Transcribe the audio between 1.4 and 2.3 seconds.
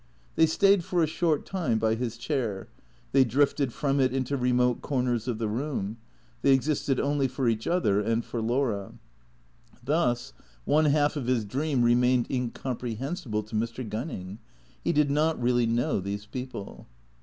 time by his